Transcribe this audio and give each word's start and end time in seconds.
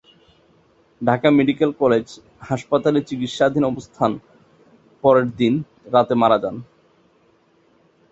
Dhaka 1.01 1.29
medical 1.37 1.71
college 1.81 2.05
হাসপাতালে 2.41 2.99
চিকিৎসাধীন 3.09 3.63
অবস্থায় 3.63 4.15
পরের 5.03 5.27
দিন 5.39 5.53
রাতে 5.85 5.95
রাতে 5.95 6.13
মারা 6.21 6.37
যায়। 6.43 6.59